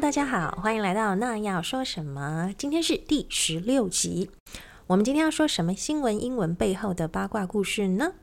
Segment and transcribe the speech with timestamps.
[0.00, 2.54] 大家好，欢迎来到那要说什么？
[2.56, 4.30] 今天是第十六集。
[4.86, 8.14] 我们今天要说什么新闻英文背后的八卦故事呢？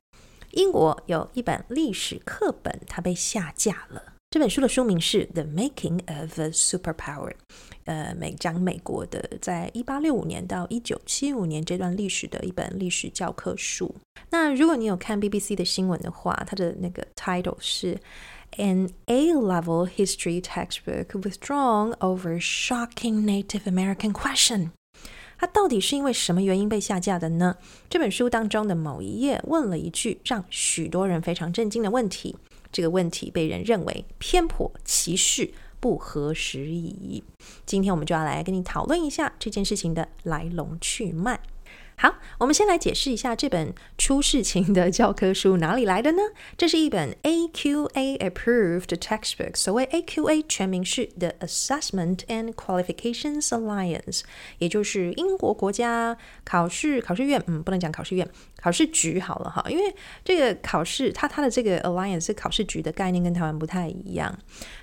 [0.53, 4.01] 英国有一本历史课本，它被下架了。
[4.31, 7.29] 这本书的书名是《The Making of a Superpower》，
[7.86, 13.96] 呃，美讲美国的，在一八六五年到一九七五年这段历史的一本历史教科书。
[14.32, 17.98] 那如果你有看 BBC 的新闻的话，它的那个 title 是
[18.54, 24.71] An A-level history textbook withdrawn over shocking Native American question。
[25.38, 27.57] 它到底是因为什么原因被下架的呢？
[27.88, 32.35] 这本书当中的某一页问了一句让许多人非常震惊的问题。
[32.71, 37.23] 这个问题被人认为偏颇、歧视、不合时宜。
[37.66, 41.40] 今天我们就要来跟你讨论一下这件事情的来龙去脉。
[41.99, 46.21] 好，我们先来解释一下这本出事情的教科书哪里来的呢？
[46.55, 49.55] 这是一本 AQA approved textbook。
[49.55, 54.21] 所谓 AQA 全名是 The Assessment and Qualifications Alliance，
[54.59, 58.29] 也就是英国国家考试考试院，嗯，不能讲考试院，
[58.61, 64.38] 考试局好了哈，因为这个考试它它的这个 Alliance 考试局的概念跟台湾不太一样。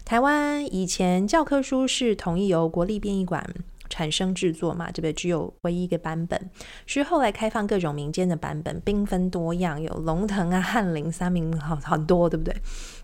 [0.04, 3.48] 台湾以前教科书是统一由国立编译馆。
[3.88, 5.12] 产生制作嘛，对不对？
[5.12, 6.50] 只有唯一一个版本，
[6.86, 12.55] 是后来开放各种民间的版本，缤纷多样，有龙腾啊、 翰林、三民，好很多，对不对？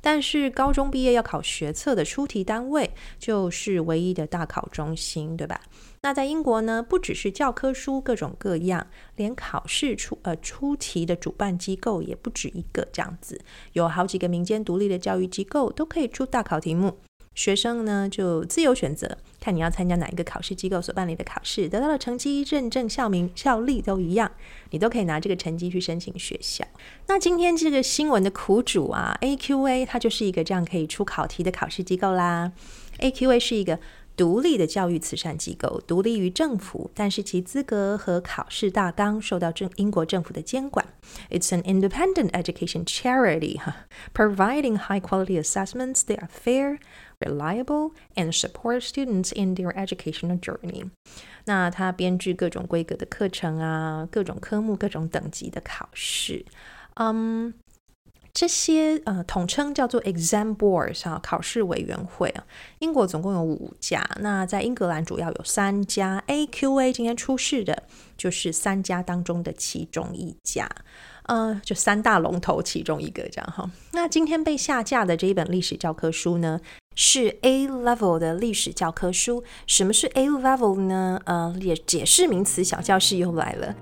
[0.01, 5.61] 但是高中毕业要考学测的出题单位，就是唯一的大考中心，对吧？
[6.03, 8.87] 那在英国呢，不只是教科书各种各样，
[9.17, 13.39] 连考试出呃出题的主办机构也不止一个，这样子，
[13.75, 16.97] 有好几个民间独立的教育机构都可以出大考题目。
[17.41, 24.31] 学生呢就自由选择，看你要参加哪一个考试机构所办理的考试，得到的成绩、认证、校名、效力都一样，
[24.73, 26.63] 你都可以拿这个成绩去申请学校。
[27.07, 32.53] 那今天这个新闻的苦主啊，AQA 它就是一个这样可以出考题的考试机构啦。
[32.99, 33.81] AQA 是一个
[34.15, 40.85] 独立的教育慈善机构，独立于政府，但是其资格和考试大纲受到政英国政府的监管。
[41.31, 43.59] It's an independent education charity,
[44.13, 46.03] providing high quality assessments.
[46.03, 46.79] They are fair,
[47.21, 50.91] reliable, and support students in their educational journey.
[51.45, 56.45] 那它编制各种规格的课程啊，各种科目、各种等级的考试。
[56.95, 57.55] 嗯。
[58.33, 62.47] 这些呃统称叫做 exam boards 啊，考试委员会啊。
[62.79, 66.23] 英国总共有五家，那在英格兰主要有三家。
[66.29, 67.83] AQA 今天出事的
[68.17, 70.71] 就是三家当中的其中一家，
[71.25, 73.69] 呃，就三大龙头其中一个这样哈。
[73.91, 76.61] 那今天被下架的这一本历史教科书呢，
[76.97, 79.43] 是 A level 的历史教科书。
[79.67, 81.21] 什么是 A level 呢？
[81.25, 83.75] 呃，也解释名词小教室又来了。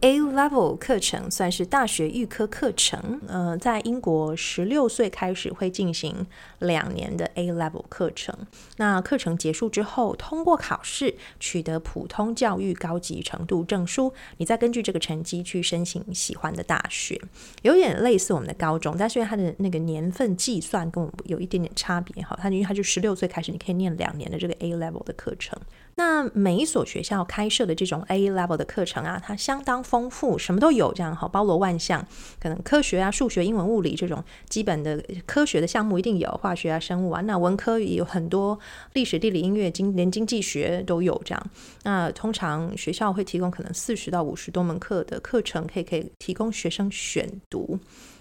[0.00, 6.24] A level 课程算是大学预科课程，呃，在英国十六岁开始会进行
[6.60, 8.32] 两年的 A level 课程。
[8.76, 17.20] 那课程结束之后，通过考试取得普通教育高级程度证书，你再根据这个成绩去申请喜欢的大学，
[17.62, 25.60] 有点类似我们的高中，但是因为它的那个年份计算跟我们有一点点差别哈，它因为它就十六岁开始，你可以念两年的这个 A level 的课程。
[25.98, 32.06] 那每一所学校开设的这种 A level 的课程啊，它相当丰富，什么都有，这样好，包罗万象。
[32.38, 37.20] 可能科学啊、数学、英文、物理这种基本的科学的项目一定有，化学啊、生物啊。
[37.22, 38.56] 那文科也有很多，
[38.92, 41.46] 历史、地理、音乐、经连经济学都有这样。
[41.82, 47.76] 那通常学校会提供可能四十到五十多门课的课程，可以可以提供学生选读。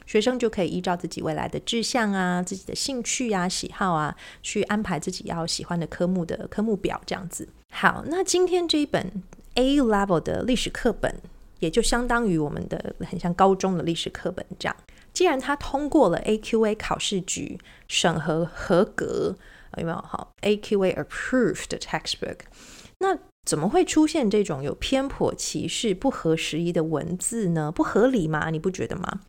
[0.08, 7.48] 学生就可以依照自己未来的志向啊、自己的兴趣啊、喜好啊，去安排自己要喜欢的科目的科目表，这样子。
[7.72, 9.22] 好，那今天这一本
[9.56, 11.14] A Level 的历史课本，
[11.60, 14.76] 也就相当于我们的很像高中的历史课本这样。
[15.14, 19.36] 既然它通过了 AQA 考试局审核合格，
[19.78, 19.98] 有没有？
[19.98, 22.40] 好，AQA Approved Textbook，
[23.00, 27.72] 那怎么会出现这种有偏颇、歧视、不合时宜的文字呢？
[27.72, 28.50] 不合理吗？
[28.52, 29.22] 你不觉得吗？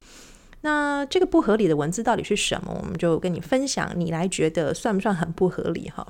[0.63, 2.77] 那这个不合理的文字到底是什么？
[2.81, 6.07] 我们就跟你分享，你来觉得算不算很不合理哈？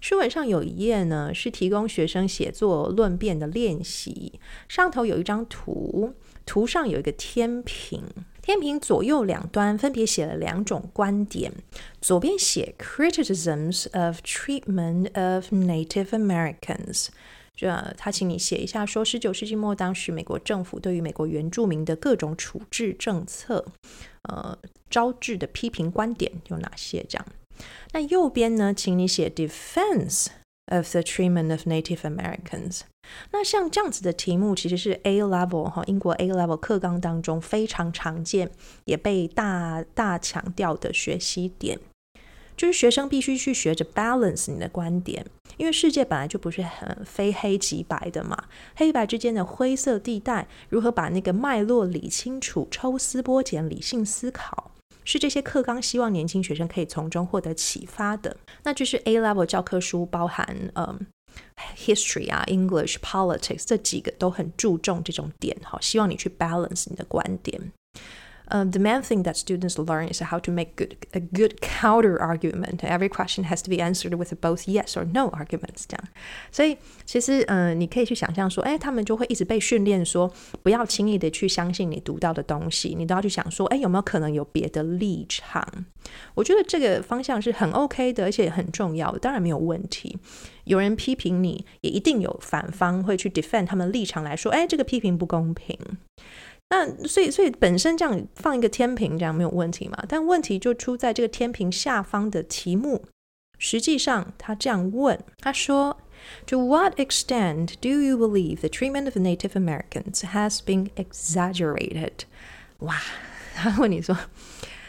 [0.00, 4.38] 书本上有一页呢，是提供学生写作论辩的练习，
[4.68, 6.12] 上头有一张图，
[6.44, 8.02] 图上有一个天平，
[8.42, 11.50] 天平左右两端分别写了两种观点，
[12.00, 17.08] 左边写 criticisms of treatment of Native Americans。
[17.56, 23.64] 这他请你写一下，说十九世纪末当时美国政府对于美国原住民的各种处置政策，
[24.22, 24.58] 呃，
[24.90, 27.02] 招致的批评观点有哪些？
[27.08, 27.26] 这样，
[27.92, 30.26] 那右边呢，请你写 defense
[30.66, 32.80] of the treatment of Native Americans。
[33.30, 38.50] 那像这样子的题目，其实是 A level 哈，英国 A level 课纲当中非常常见，
[38.84, 41.78] 也被大大强调的学习点。
[42.56, 45.26] 就是学生必须去学着 balance 你的观点，
[45.56, 48.36] 因为世界本来就不是很非黑即白的嘛，
[48.74, 54.70] 黑白之间的灰色地带，如何把那个脉络理清楚，抽丝剥茧，理性思考，
[55.04, 58.36] 是这些课纲希望年轻学生可以从中获得启发的。
[58.64, 61.06] 那就是 A level 教科书包含嗯
[61.76, 67.72] history 啊，English、politics 这几个都很注重这种点，哈，希望你去 balance 你的观点。
[68.48, 72.84] The main thing that students learn is how to make good a good counter argument.
[72.84, 75.84] Every question has to be answered with both yes or no arguments.
[75.88, 76.04] 这样，
[76.52, 80.32] 所以其实，嗯、你可以去想象说，哎，他们就会一直被训练说，
[80.62, 85.66] 不要轻易的去相信你读到的东西，你都要去想说，哎，有没有可能有别的立场？
[86.34, 90.18] 我觉得这个方向是很 OK 的，而且很重要，当然没有问题。
[90.64, 95.76] 有人批评你，也一定有反方会去 defend 他们立场来说，哎，这个批评不公平。
[96.70, 100.04] 那所以，所以本身这样放一个天平，这样没有问题嘛？
[100.08, 103.04] 但问题就出在这个天平下方的题目。
[103.58, 105.96] 实际上，他这样问，他说
[106.46, 112.24] ：“To what extent do you believe the treatment of Native Americans has been exaggerated？”
[112.80, 113.00] 哇，
[113.54, 114.16] 他问你说。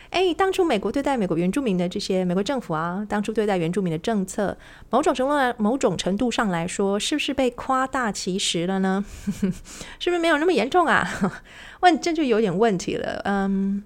[0.09, 4.57] 哎，当初美国对待美国原住民的这些美国政府啊，当初对待原住民的政策，
[4.89, 9.03] 某种程度某种程度上来说，是不是被夸大其词了呢？
[9.99, 11.07] 是不是没有那么严重啊？
[11.81, 13.21] 问这就有点问题了。
[13.25, 13.83] 嗯，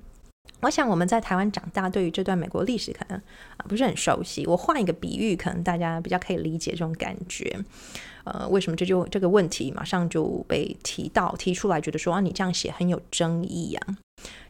[0.62, 3.18] 我想我们在台湾长大，对于这段美国历史可能
[3.58, 4.46] 啊不是很熟悉。
[4.46, 7.60] 我换一个比喻，可能大家比较可以理解这种感觉。
[8.24, 13.82] 呃，为什么这就这个问题马上就被提到提出来，觉得说啊，你这样写很有争议呀？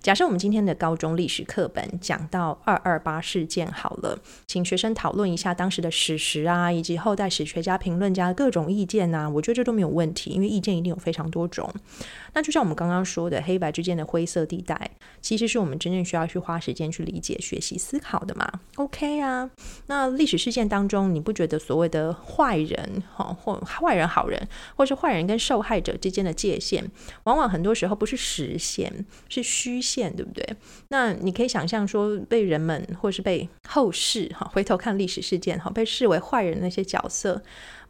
[0.01, 11.71] 假设我们今天的高中历史课本讲到二二八事件好了，请学生讨论一下当时的史实啊，以及后代史学家、评论家各种意见啊，我觉得这都没有问题，因为意见一定有非常多种。
[12.33, 14.89] 那就像我们刚刚说的，黑白之间的灰色地带，
[15.21, 18.51] 其实是我们真正需要去花时间去理解、学习、思考的嘛。
[18.77, 19.51] OK 啊，
[19.85, 26.89] 那历史事件当中，你不觉得所谓的坏人哈或坏人、好人，或是坏人跟受害者之间的界限，
[27.25, 30.11] 往往很多时候不是实线，是虚线。
[30.11, 30.45] 对不对？
[30.89, 37.41] 那你可以想象说，被人们或是被后世哈回头看历史事件哈，被视为坏人那些角色。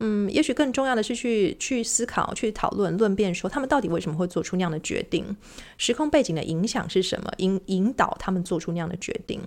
[0.04, 5.36] 嗯，也许更重要的是去去思考、去讨论、论辩，说他们到底为什么会做出那样的决定，
[5.78, 9.40] 时空背景的影响是什么，引引导他们做出那样的决定。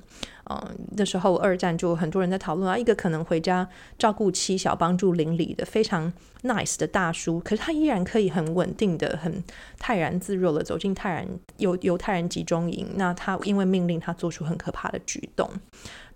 [0.49, 3.69] 嗯，那时候二战就很多人在讨论啊，一个可能回家
[3.99, 6.12] 照顾妻小、帮助邻里的非常
[6.43, 9.43] nice 的大叔，可是他依然可以很稳定的、很
[9.79, 11.26] 泰然自若的走进泰然
[11.56, 12.87] 犹犹太人集中营。
[12.96, 15.50] 那他因为命令他做出很可怕的举动，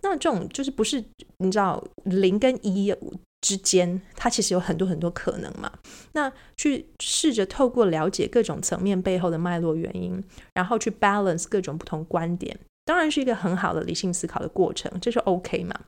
[0.03, 1.05] 那这种就是不是
[1.39, 2.95] 你知道零跟一。
[3.41, 5.71] 之间，它其实有很多很多可能嘛。
[6.11, 10.21] 那去试着透过了解各种层面背后的脉络原因，
[10.55, 15.79] 然后去 balance 各种不同观点，当然是一个很好的理性思考的过程，这是 OK 嘛。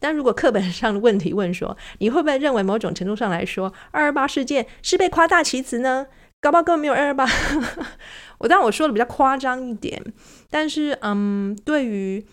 [0.00, 6.08] 但如果课本上的问题问说，你会不会认为某种程度上来说，二二八事件是被夸大其词呢？
[6.40, 7.26] 高报根本没有二二八。
[8.38, 10.02] 我当然我说的比较夸张一点，
[10.48, 12.26] 但是嗯，对于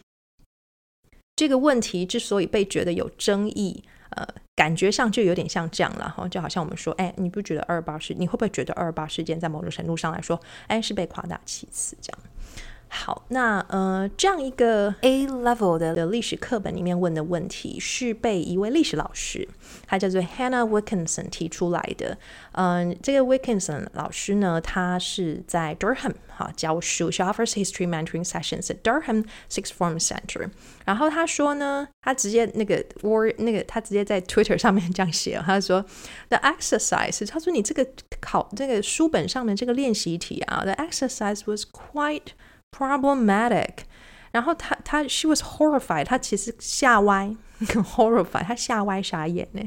[1.36, 4.27] 这个问题之所以被觉得有争议，呃。
[4.57, 12.19] 感觉上就有点像这样了哈，就好像我们说，哎，你不觉得二二八事，你会不会觉得二二八事件在某种程度上来说，哎，是被夸大其词这样？
[12.89, 19.48] 好，那呃，这样一个 A level 的的历史课本里面问的问题，是被一位历史老师，
[19.86, 22.17] 他叫做 Hannah Wilkinson 提出来的。
[22.53, 30.50] 嗯、呃，这个 Wilkinson 老师呢，他是在 Durham 哈教书，She offers history mentoring sessions at Durham Sixth Form Center。
[30.86, 35.86] 然后他说呢，他直接那个 word 那个他直接在 Twitter 上面这样写，他说
[36.29, 37.86] The exercise，他说你这个
[38.22, 42.27] 考这个书本上面这个练习题啊，The exercise was quite
[42.76, 43.85] problematic，
[44.30, 49.62] 然后他他 she was horrified，他其实吓歪，horrified，他吓歪傻眼呢。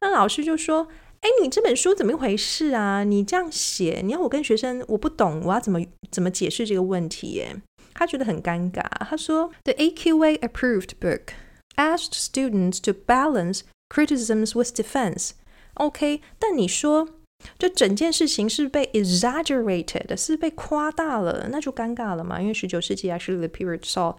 [0.00, 3.04] 那老师就说：“哎，你这本书怎么一回事啊？
[3.04, 7.56] 你这样写，你要我跟学生，我不懂，我要怎么怎么解释这个问题？”耶，
[7.94, 8.82] 他觉得很尴尬。
[9.00, 11.32] 他说：“The AQA approved book
[11.76, 17.08] asked students to balance criticisms with defense。”OK，但你说。
[17.57, 22.41] 就整件事情是被 exaggerated，是被夸大了，那就尴尬了嘛。
[22.41, 24.15] 因为十九世纪 actually the period saw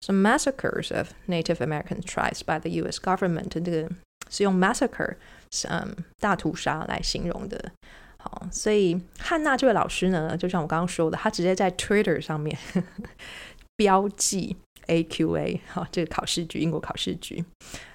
[0.00, 2.98] some massacres of Native American tribes by the U.S.
[3.00, 3.88] government，这个
[4.30, 5.16] 是用 massacre，
[5.68, 7.72] 嗯，大屠杀来形容的。
[8.18, 12.56] 好，所以汉娜这位老师呢，就像我刚刚说的，他直接在 Twitter 上面
[13.76, 14.56] 标记
[14.87, 17.43] AQA，好，这个考试局，英国考试局，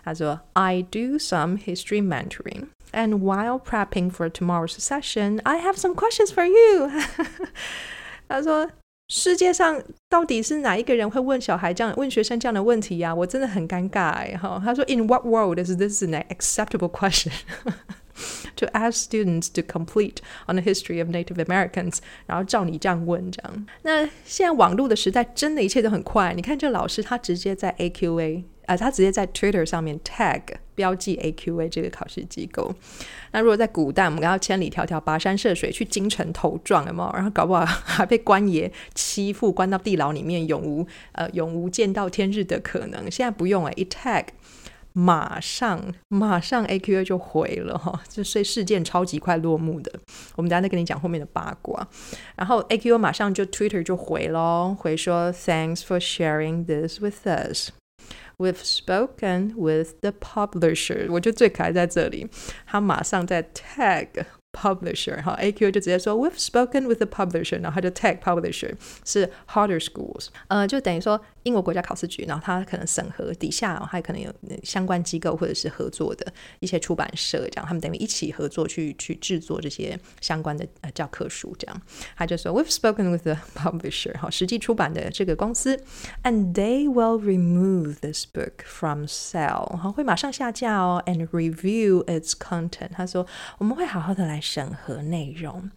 [0.05, 6.33] 他说 I do some history mentoring。And while prepping for tomorrow's session, I have some questions
[6.33, 6.91] for you.
[8.27, 8.73] 他说：“
[9.09, 13.15] 世界上到底是哪一个人会问小孩这样问学生这样的问题呀、啊？
[13.15, 14.61] 我真的很尴尬哎哈。
[14.65, 17.33] 他说：“In what world is this an acceptable question
[18.56, 20.18] To ask students to complete
[20.48, 23.66] on the history of Native Americans？” 然后照你这样问这样。
[23.84, 26.34] 那现在网络的时代，真的一切都很快。
[26.34, 28.44] 你看这老师，他直接在 AQA。
[28.66, 30.42] 啊，他直接在 Twitter 上面 tag
[30.74, 32.74] 标记 AQA 这个考试机构。
[33.34, 37.12] 那如果在古代，我们要千里迢迢跋山涉水去京城投状，有没有？
[37.14, 43.12] 然后搞不好还被官爷欺负，关到地牢里面，永无呃永无见到天日的可能。
[43.12, 44.28] 现在不用哎，一 tag
[44.94, 49.92] 马上马上 AQA 就回了哈，就所以事件超级快落幕的。
[50.36, 51.86] 我们等下再跟你讲后面的八卦。
[52.36, 57.72] 然后 AQA 马上就 Twitter 就回咯，回说 Thanks for sharing this with us。
[58.38, 62.30] We've spoken with the publisher，我觉得最可爱在这里，
[62.66, 64.26] 他马上在 tag。
[64.56, 74.32] Publisher 哈，A Q A 就直接说 We've spoken with the publisher，然后他就 tag publisher 是 Harder Schools，呃，就等于说英国国家考试局，然后他可能审核底下还可能有
[74.64, 81.82] 相关机构或者是合作的一些出版社，这样他们等于一起合作去去制作这些相关的呃教科书，这样
[82.16, 85.76] 他就说 We've spoken with the publisher，哈，实际出版的这个公司
[86.24, 93.26] ，and they will remove this book from sale，哈，会马上下架哦，and review its content，他说
[93.58, 94.40] 我们会好好的来。
[94.44, 95.72] 审核内容，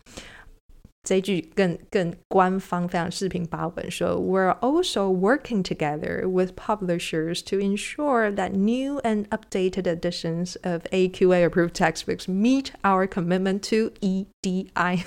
[1.06, 10.84] 这一句更更官方，非常四平八稳，说 We're also working together with publishers to ensure that new and updated editions of
[10.92, 15.04] AQA-approved textbooks meet our commitment to EDI。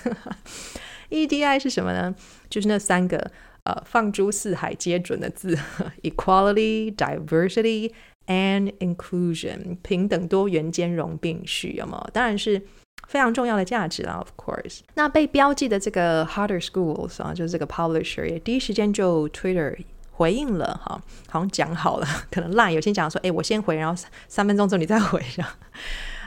[1.11, 2.17] EDI 是什么呢？
[2.51, 3.31] 就是那三个
[3.63, 5.57] 呃放诸四海皆准的字：
[6.03, 7.93] equality、diversity
[8.27, 12.11] and inclusion，平等、多元、兼容并蓄，有没有？
[12.13, 12.61] 当然是。
[13.10, 14.82] 非常重要的价值啊，of course。
[14.94, 19.76] 那被标记的这个 Harder Schools 啊，就是这个 publisher 也第一时间就 Twitter
[20.12, 25.56] 回应了哈，好像讲好了， 可能 Line 有些讲说，哎，我先回，然后三分钟之后你再回，然后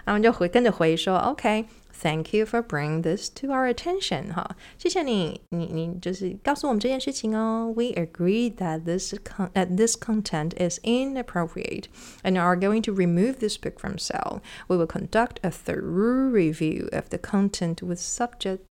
[0.04, 1.64] 他们就回跟着回说，OK。
[2.01, 7.73] Thank you for bringing this to our attention，哈，谢谢你，你你就是告诉我们这件事情哦。
[7.75, 11.85] We agree that this con that this content is inappropriate
[12.21, 14.41] and are going to remove this book from sale.
[14.67, 18.61] We will conduct a thorough review of the content with subject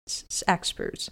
[0.46, 1.10] experts.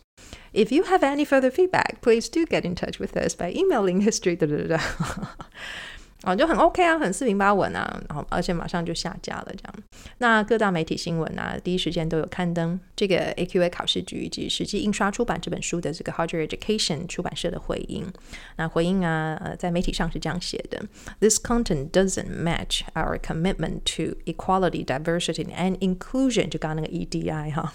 [0.52, 4.02] If you have any further feedback, please do get in touch with us by emailing
[4.02, 4.36] history
[6.18, 6.18] 哒哒哒。
[6.24, 9.74] 哦，就很 OK 啊，很四平八稳啊，然后而且马上就下架了，这样。
[10.16, 18.10] 那各大媒体新闻啊，第一时间都有刊登这个 AQA 考试局以及实际印刷出版这本书的这个 Harder Education 出版社的回应。
[18.56, 20.82] 那回应啊，呃，在媒体上是这样写的：
[21.20, 27.74] This content doesn't match our commitment to equality, diversity and inclusion，就刚刚那个 EDI 哈，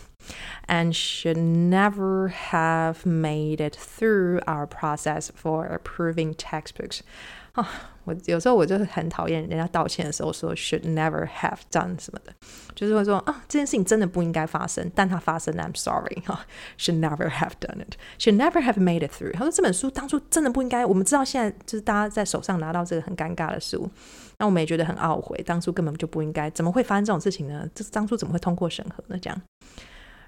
[0.67, 7.01] and should never have made it through our process for approving textbooks。
[7.54, 7.68] 啊、
[8.02, 12.32] 我有时候我就是很讨厌人家道歉的时候说 should never have done 什么的，
[12.74, 16.44] 就是会说啊，这件事情真的不应该发生，但它发生了，I'm sorry 哈、
[16.76, 19.32] should never have done it，should never have made it through。
[19.34, 23.88] 他说这本书当初真的不应该，我们知道现在就是大家在手上拿到这个很尴尬的书，
[24.38, 27.68] 那我们也觉得很懊悔，当初根本就不应该，怎么会发生这种事情呢？
[27.72, 29.16] 这当初怎么会通过审核呢？
[29.22, 29.40] 这样，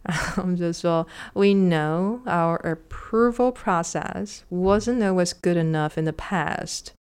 [0.03, 6.96] 然后我们就说 We know our approval process wasn't always good enough in the past。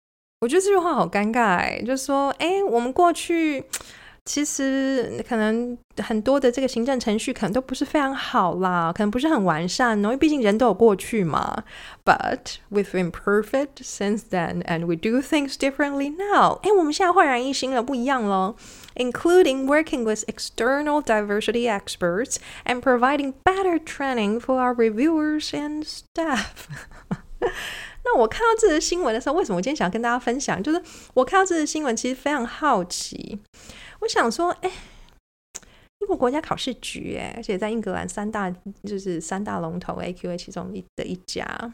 [0.43, 3.65] 我觉得这句话好尴尬哎，就是说，哎，我们过去
[4.25, 11.65] 其实可能很多的这个行政程序可能都不是非常好啦，可能不是很完善，因为毕竟人都有过去嘛。
[12.05, 16.61] But we've improved since then, and we do things differently now。
[16.63, 18.55] 哎，我们现在焕然一新了，不一样了，
[18.95, 26.69] including working with external diversity experts and providing better training for our reviewers and staff。
[28.06, 30.62] 那我看到这个新闻的时候，为什么我今天想要跟大家分享？
[30.62, 30.82] 就是
[31.14, 33.40] 我看到这个新闻，其实非常好奇。
[34.00, 34.72] 我想说，哎，
[36.00, 41.74] 英国国家考试局，哎，而且在英格兰三大就是三大龙头 AQA 其中一的一家。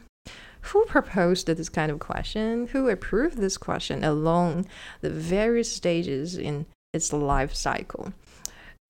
[0.71, 2.67] Who proposed this kind of question?
[2.73, 4.65] Who approved this question along
[5.01, 8.11] the various stages in its life cycle?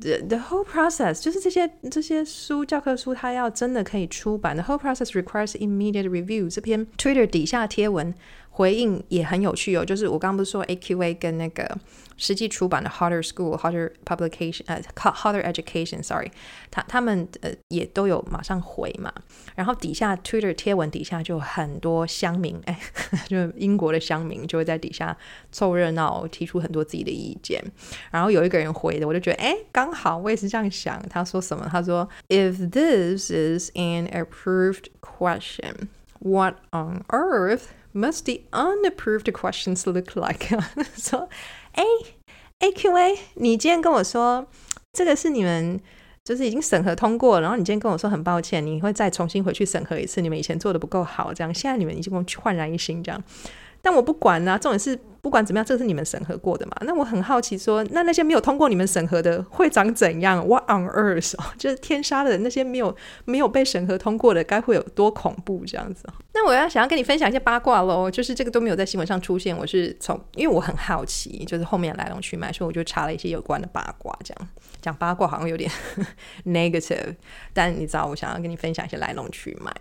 [0.01, 4.55] The the whole process 就是这些这些书教科书，它要真的可以出版。
[4.55, 6.49] The whole process requires immediate review。
[6.49, 8.13] 这篇 Twitter 底下贴文
[8.59, 11.77] 回应也很有趣哦，就是我刚刚不是说 AQA 跟那个。
[12.21, 16.29] 实际出版的 Harder School、Harder Publication，呃，Harder Education，sorry，
[16.69, 19.09] 他他们呃也都有马上回嘛，
[19.55, 22.77] 然后底下 Twitter 贴文底下就很多乡民，哎，
[23.29, 25.17] 就英国的乡民就会在底下
[25.53, 27.63] 凑热闹，提出很多自己的意见，
[28.11, 31.65] 然后有一个人回的，我就觉得，哎，刚好我也是这样想，他说什么？
[31.71, 35.87] 他说，If this is an approved question。
[36.21, 37.61] What on earth
[37.93, 40.47] must the unapproved questions look like？
[40.97, 41.29] 说，
[41.73, 41.83] 哎
[42.59, 44.47] AQA，你今天跟我说
[44.93, 45.79] 这个是你们
[46.23, 53.23] 就是已经审核通过，然后你今天跟我说很抱歉，你会再重新回去审核一次，你们以前做的不够好，这样现在你们已经焕然一新，这样。
[53.81, 54.99] 但我不管啊，重点是。
[55.21, 56.73] 不管怎么样，这是你们审核过的嘛？
[56.81, 61.33] 那我很好奇说，那那些没有通过你们审核的会长怎样？What on earth？
[61.57, 62.95] 就是天杀的那些没有
[63.25, 66.03] 没有被审核通过的，该会有多恐怖这样子？
[66.33, 69.55] 那我要想要跟你分享一些八卦喽，就是这个都没有在新闻上出现。
[69.55, 74.17] 我是从因为我很好奇，就是后面来龙去脉，所以我就查了一些有关的八卦。
[74.23, 74.47] 这样
[74.81, 75.69] 讲八卦好像有点
[76.45, 77.15] negative，
[77.53, 79.75] 但你知道，我想要跟你分享一些来龙去脉。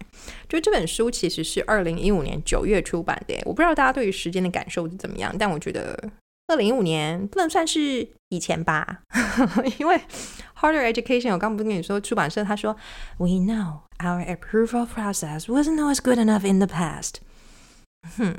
[0.48, 5.27] 就这本书其实是二零一五年九月出版的，我不知道大家对于时间的感受是怎么样。
[5.38, 6.10] 但我觉得
[6.46, 9.00] 二零一五年不能算是以前吧，
[9.78, 10.00] 因为
[10.60, 12.76] Harder Education，我刚不是跟你说出版社他说
[13.18, 17.16] ，We know our approval process wasn't always good enough in the past。
[18.16, 18.34] 哼，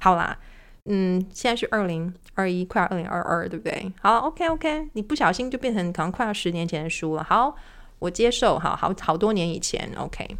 [0.00, 0.38] 好啦，
[0.86, 3.92] 嗯，现在是二零二一，快要二零二二，对不对？
[4.00, 7.22] 好，OK OK，你不小心就变成可能快要十年前的书了。
[7.22, 7.54] 好，
[7.98, 10.36] 我接受，好好好多年以前，OK。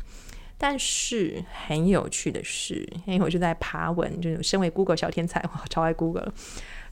[0.63, 6.33] 但是很有趣的是，因为我就在爬文，就是身为 Google 小天才， 我超爱 Google，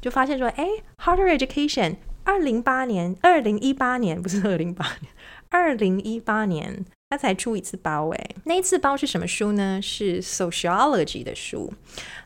[0.01, 0.67] 就发现说，哎
[0.99, 5.13] ，Harder Education，二零八年，二零一八年不是二零八年，
[5.51, 6.85] 二零一八年。
[7.11, 9.81] 他才出一次包诶，那一次包是什么书呢？
[9.83, 11.73] 是 sociology 的书。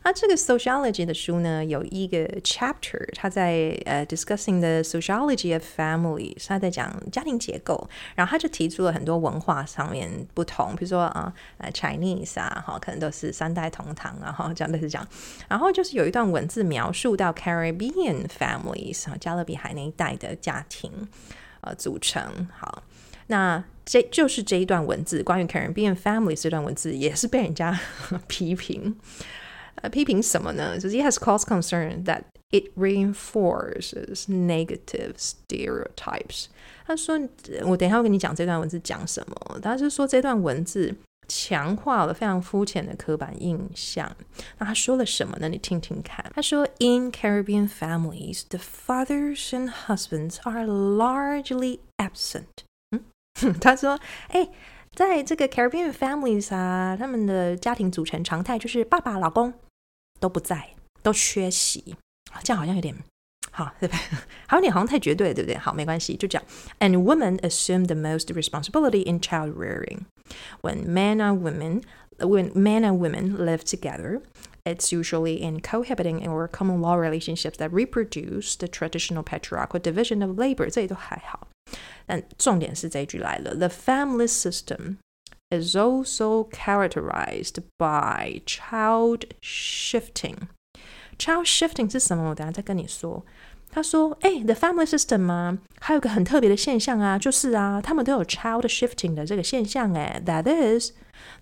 [0.03, 7.89] 那这个 sociology 的书呢，有一个 chapter，他在呃、discussing the sociology of families，他在讲家庭结构。
[8.13, 15.07] 然后他就提出了很多文化上面不同，比如说啊呃 Chinese 啊，哈，可能都是三代同堂啊，哈，这样类似这样。
[15.49, 20.91] 然后就是有一段文字描述到 Caribbean families，哈加勒比海那一带的家庭
[21.61, 22.47] 呃组成。
[22.55, 22.83] 好，
[23.27, 23.63] 那。
[23.87, 27.79] 这就是这一段文字，关于 Caribbean families 这段文字也是被人家
[28.25, 28.97] 批评。
[29.75, 30.75] 呃，批评什么呢？
[30.79, 36.47] 就是 it has caused concern that it reinforces negative stereotypes。
[36.87, 37.15] 他说，
[37.67, 39.59] 我等一下会跟你讲这段文字讲什么。
[39.61, 40.91] 他是说这段文字
[41.27, 44.11] 强化了非常肤浅的刻板印象。
[44.57, 45.47] 那他说了什么呢？
[45.47, 46.25] 你听听看。
[46.33, 52.65] 他说，In Caribbean families, the fathers and husbands are largely absent.
[53.60, 54.50] 他说：“哎、欸，
[54.94, 59.52] 在这个 Caribbean families 啊，他们的家庭组成常态就是爸爸、老公
[60.18, 61.96] 都不在，都缺席。
[62.42, 62.94] 这样好像有点
[63.50, 63.98] 好，对不对？
[64.46, 65.56] 好像有点好像太绝对了，对不对？
[65.56, 66.46] 好，没关系，就这样。
[66.78, 70.02] And women assume the most responsibility in child rearing.
[70.62, 71.82] When men and women,
[72.18, 74.20] when men and women live together,
[74.64, 80.38] it's usually in cohabiting or common law relationships that reproduce the traditional patriarchal division of
[80.38, 80.68] labor。
[80.70, 81.48] 这里都还好。”
[82.06, 84.96] 但重点是这一句来了：The family system
[85.50, 90.48] is also characterized by child shifting.
[91.18, 92.30] Child shifting 是什么？
[92.30, 93.24] 我等下再跟你说。
[93.72, 99.94] 他说：“哎，the family system 啊，还有个很特别的现象啊，就是啊，他们都有 child shifting 的这个现象。
[99.94, 100.92] 哎，that is。”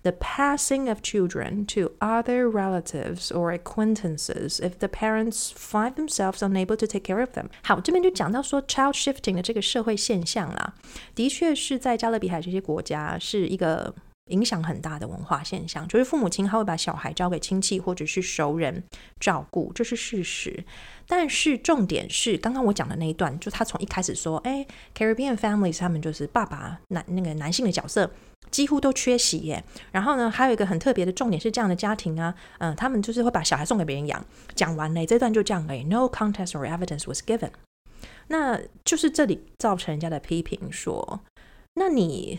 [0.03, 6.77] The passing of children to other relatives or acquaintances if the parents find themselves unable
[6.77, 7.47] to take care of them。
[7.63, 10.73] 好，这边就讲到说 child shifting 的这个社会现象啦，
[11.13, 13.93] 的确是在加勒比海这些国家是一个
[14.30, 18.82] 影响很大的文化现象，就是父母亲他会把小孩交给亲戚或者是熟人
[19.20, 20.64] 照顾，这是事实。
[21.06, 28.10] 但是重点是，刚刚我讲的那一段，就他从一开始说，哎，Caribbean families 他们就是爸爸男那个男性的角色。
[28.50, 29.64] 几乎都缺席耶。
[29.90, 34.24] 然后呢，还有一个很特别的重点是，这样的家庭啊，嗯、他们就是会把小孩送给别人养。
[34.54, 37.50] 讲完了，这段就这样诶，No context or evidence was given。
[38.28, 41.24] 那就是这里造成人家的批评说，
[41.74, 42.38] 那你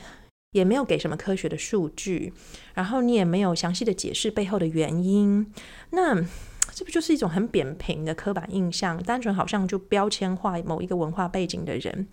[0.56, 2.34] 也没有给什么科学的数据，
[2.74, 5.52] 然后你也没有详细的解释背后的原因，
[5.91, 6.26] 那。
[6.74, 12.06] 这不就是一种很扁平的刻板印象，单纯好像就标签化某一个文化背景的人，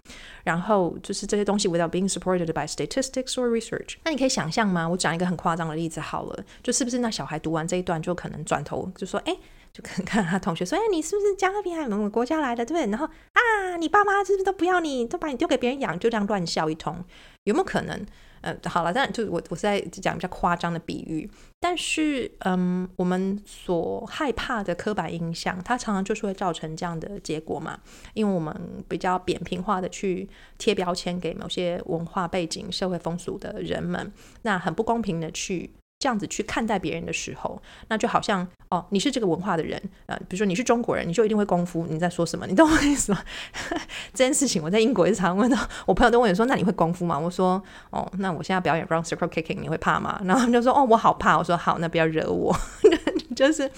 [0.44, 3.96] 然后就是这些东西 without being supported by statistics or research。
[4.04, 4.88] 那你可以想象吗？
[4.88, 9.36] 我讲一个很夸张的例子好了，就是不是那小孩读完这一段就可能转头就说，哎，
[9.72, 12.90] 就看看他同学说，哎，你是不是加勒比海某个国家来的，对不对？
[12.90, 17.02] 然后啊，你爸妈是不是都不要你，都把你丢给别人养，就这样乱笑一通，
[17.44, 18.06] 有没有可能？
[18.42, 21.30] 呃，好了，但就我我是在讲比较夸张的比喻，
[21.60, 27.78] 但是嗯，我们所害怕的刻板印象，它常常就是会造成这样的结果嘛，
[28.14, 35.70] 因为我们比较扁平化的去贴标签给某些文化背景、社会风俗的人们，那很不公平的去
[36.02, 41.86] 这样子去看待别人的时候，那就好像哦，你是这个文化的人，呃，比如说你是中国人，你就一定会功夫。
[41.88, 42.44] 你在说什么？
[42.44, 43.22] 你懂我意思吗？
[44.12, 52.52] 这件事情我在英国也常问到，我朋友都问我说：“那你会功夫吗？”我说：“哦，那我现在表演 round circle kicking，你会怕吗？” 然后他们就说：“哦，我好怕。”我说：“好，那不要惹我。
[53.36, 53.70] ”就是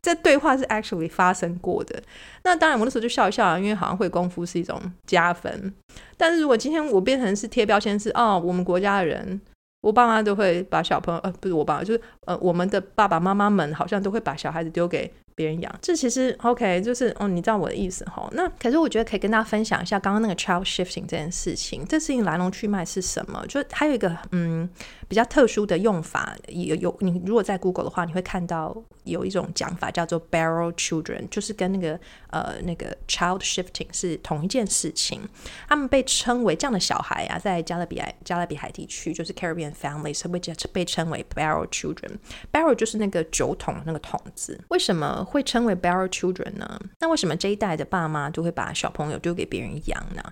[0.00, 2.00] 这对话是 actually 发生过的。
[2.44, 5.74] 那当然，我那时候就笑一笑，因为好像会功夫是一种加分。
[6.16, 9.40] 但是如果今天我变成是贴标签是哦，我们国家的人。
[9.88, 18.28] 我爸妈都会把小朋友，呃，不是我爸，就是呃，我们的爸爸妈妈们好像都会把小孩子丢给别人养，这其实 OK，就是哦，你知道我的意思哈。
[18.32, 23.46] 那可是我觉得可以跟大家分享一下刚刚那个 child shifting 这件事情，这事情来龙去脉是什么？
[23.46, 24.68] 就还有一个嗯
[25.06, 31.98] 比较特殊的用法，有有你如果在 Google 的话，你会看到有一种讲法叫做 barrel children，就是跟那个
[32.30, 35.20] 呃那个 child shifting 是同一件事情。
[35.68, 40.40] 他们被称为这样的小孩啊，在加勒比海加勒比海地区，就是 Caribbean families 会
[40.72, 42.16] 被称为 barrel children。
[42.50, 45.26] barrel 就是那个酒桶那个桶子，为什么？
[45.28, 46.80] 会称为 bear children 呢？
[47.00, 50.22] 那为什么这一代的爸妈就会把小朋友丢给别人养呢？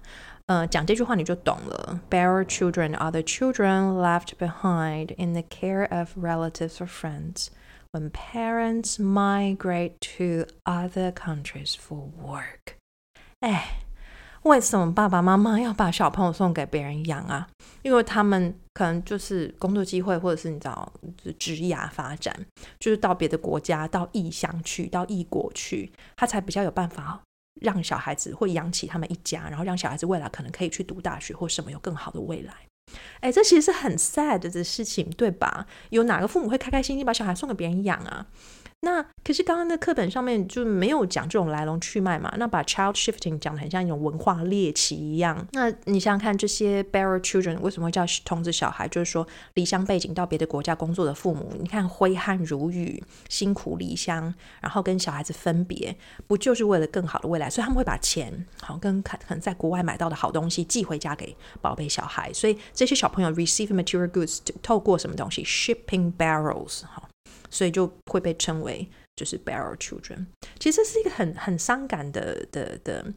[0.47, 2.01] 呃，讲这句话你就懂了。
[2.11, 7.49] Bear children are the children left behind in the care of relatives or friends
[7.93, 12.77] when parents migrate to other countries for work。
[13.41, 13.83] 哎。
[14.43, 17.49] 为什么爸爸妈妈要把小朋友送给别人养啊？
[17.83, 20.93] 因为他们可能就是工作机会，或者是你知道，
[21.39, 22.39] 职涯发展，
[22.79, 27.23] 就是到别的国家、到异乡去、到异国去，他才比较有办法
[27.63, 32.53] 让小孩子会养起他们一家，然后让小孩子未来可能可以去读大学或什么有更好的未来。
[33.21, 35.67] 哎，这其实是很 sad 的事情，对吧？
[35.89, 38.27] 有哪个父母会开开心心把小孩送给别人养啊？
[38.87, 42.33] 那可是刚刚的课本上面就没有讲这种来龙去脉嘛？
[42.39, 45.45] 那把 child shifting 讲得很像一种文化猎奇一样。
[45.51, 48.87] 那你想想看，这些 barrel children 为什么会叫通知小孩？
[48.87, 55.97] 就是说离乡背景到别的国家工作的父母，你看挥汗如雨，辛苦离乡，然后跟小孩子分别，
[56.29, 57.51] 不就是为了更好的未来？
[57.51, 62.33] 所以他们会把钱好跟可能在国外买到的好东西寄回家给宝贝小孩。
[62.33, 67.03] 所以这些小朋友 receive material goods 透过什么东西？shipping barrels 哈。
[67.57, 70.27] 所以就会被称为就是 barrel children。
[70.59, 73.15] 其实是一个很很伤感的的的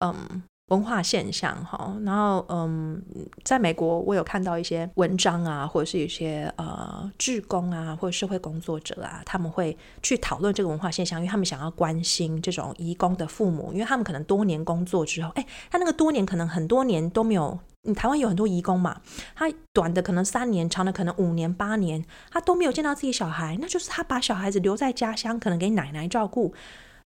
[0.00, 1.96] 嗯文化现象哈。
[2.04, 3.02] 然后嗯，
[3.44, 17.58] 在美国我有看到一些文章啊，或者是一些呃志工啊，或者社会工作者啊，他们会去讨论这个文化现象，因为他们想要关心这种移工的父母，因为他们可能多年工作之后，哎，他那个多年可能很多年都没有。
[17.88, 19.00] 你台湾有很多移工嘛，
[19.36, 26.52] 他短的可能三年，长的可能五年、八年，他都没有见到自己小孩，那就是他把小孩子留在家乡，可能给奶奶照顾。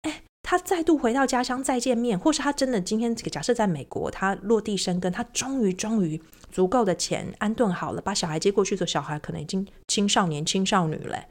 [0.03, 11.25] 哎，他再度回到家乡再见面，或是他真的今天这个假设在美国，他落地生根，他终于终于足够的钱安顿好了，把小孩接过去的，小孩可能已经青少年、青少女嘞。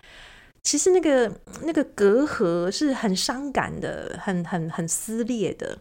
[0.62, 5.78] 其实那个那个隔阂是很伤感的，很很很撕裂的。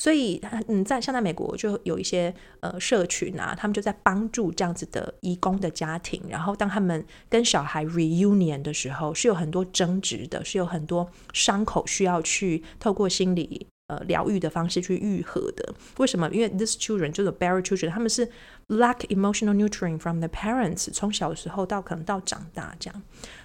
[0.00, 6.22] 所以，嗯，在像在美国就有一些呃社群啊，他们就在帮助这样子的移工的家庭。
[6.26, 15.74] 然后，当他们跟小孩 reunion 的时候，是有很多争执的，是有很多伤口需要去透过心理呃疗愈的方式去愈合的。
[15.98, 16.26] 为什么？
[16.30, 18.26] 因为 these children 就是 barrel children，他们是
[18.68, 23.02] lack emotional nurturing from the parents，从小时候到可能到长大这样。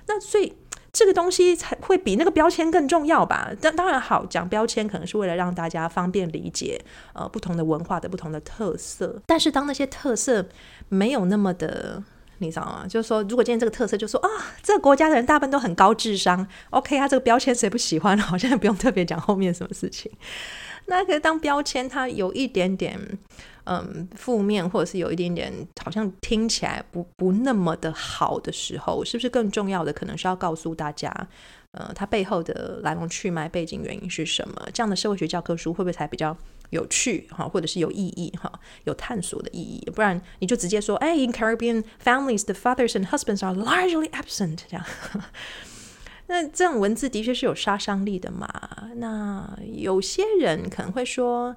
[0.07, 0.53] 那所以。
[0.95, 3.51] 这个东西才会比那个标签更重要吧？
[3.59, 6.81] 当当然好，讲标签可能是为了让大家方便理解，
[7.11, 9.21] 呃，不同的文化的不同的特色。
[9.25, 10.47] 但是当那些特色
[10.87, 12.01] 没有那么的，
[12.37, 12.85] 你知道吗？
[12.87, 14.29] 就是说，如果今天这个特色就说啊，
[14.63, 18.17] 这个国家的人大部分都很高智商，OK，他这个标签谁不喜欢？
[18.17, 20.09] 好像也不用特别讲后面什么事情。
[20.85, 23.19] 那可是当标签它有一点点。
[23.65, 25.51] 嗯，负面或者是有一点点
[25.83, 31.09] 好像听起来不不那么的好的时候，是不是更重要的可能是要告诉大家，
[31.71, 34.67] 呃，它背后的来龙去脉、背景原因是什么？
[34.71, 36.37] 这样的社会学教科书会不会才比较
[36.69, 38.51] 有趣哈，或者是有意义哈，
[38.83, 39.89] 有探索的意义？
[39.89, 44.85] 不然你就直接说，哎，in Caribbean families, the fathers and husbands are largely absent，这样，
[46.27, 48.47] 那这种文字的确是有杀伤力的嘛？
[48.97, 51.55] 那有些人可能会说。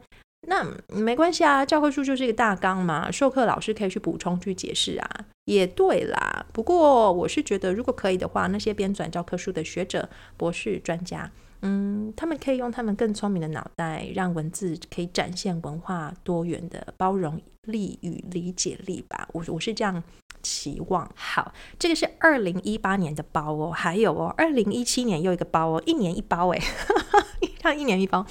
[0.48, 5.10] 那没关系啊，教科书就是一个大纲嘛，授课老师可以去补充去解释啊，
[5.44, 6.46] 也对啦。
[6.54, 10.08] 不过我是觉得，如果可以的话，那些编纂教科书的学者、
[10.38, 11.30] 博士、专家，
[11.60, 19.28] 嗯，他们可以用他们更聪明的脑袋，让文字可以展现文化多元的包容力与理解力吧。
[19.34, 20.02] 我我是这样
[20.42, 21.06] 期望。
[21.14, 27.22] 好，这个是二零一八年的包哦，还有哦，二零一七年又一个包哦，一年一包哎，哈
[27.62, 28.24] 哈，一年一包。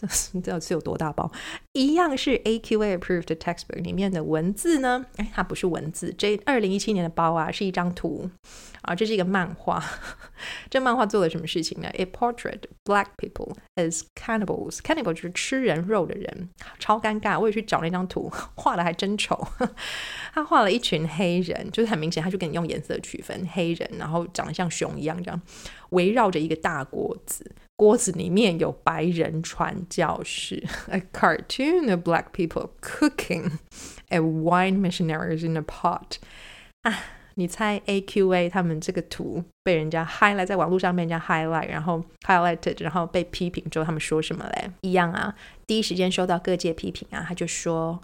[0.32, 1.30] 这这是有多大包？
[1.72, 5.06] 一样是 AQA approved textbook 里面的文字呢？
[5.16, 8.30] 哎，它不是文字，这二零一七年的包啊，是一张图
[8.82, 9.82] 啊，这是一个漫画。
[10.68, 14.78] 这漫画做了什么事情呢？It portrayed black people as cannibals.
[14.78, 17.40] Cannibal 就是吃人肉的人，超尴尬。
[17.40, 19.46] 我也去找那张图， 画的还真丑。
[20.34, 25.40] 他画了一群黑人，就是很明显，他就给你用颜色区分黑人，然后长得像熊一样，这样
[25.90, 27.50] 围绕着一个大锅子。
[27.75, 33.53] 锅子里面有白人传教士，a cartoon of black people cooking,
[34.09, 36.17] and white missionaries in a pot。
[36.83, 36.99] 啊，
[37.35, 44.69] 你猜 AQA 他们这个图被人家 highlight 在网络上被人家 highlight，然后 highlighted，然后被批评之后，他们说什么嘞？
[44.81, 45.33] 一样啊，
[45.65, 48.01] 第一时间收到各界批评啊，他就说，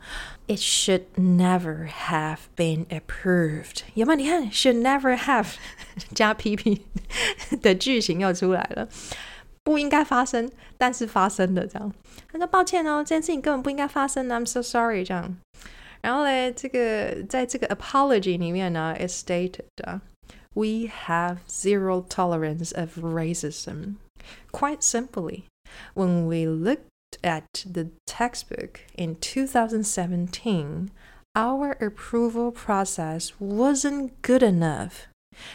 [0.47, 3.81] It should never have been approved。
[3.95, 4.17] 有没有？
[4.17, 5.55] 你看，should never have
[6.15, 6.79] 加批评
[7.61, 8.87] 的句型又出来了。
[9.63, 11.93] 不应该发生，但是发生的这样。
[12.31, 15.37] 他说：“抱歉哦，这件事情根本不应该发生的，I'm so sorry。”这样。
[16.01, 19.65] 然后嘞，这个在这个 apology 里面呢，it stated
[20.53, 23.95] we have zero tolerance of racism.
[24.51, 25.43] Quite simply,
[25.95, 26.87] when we looked
[27.21, 30.89] at the textbook in 2017,
[31.33, 35.07] our approval process wasn't good enough.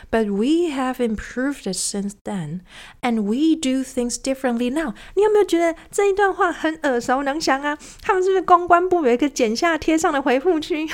[0.09, 2.61] But we have improved it since then,
[3.01, 4.93] and we do things differently now.
[5.15, 7.77] 你有没有觉得这一段话很耳熟能详啊？
[8.01, 10.87] 他们是不是公关部有一个剪下贴上的回复区？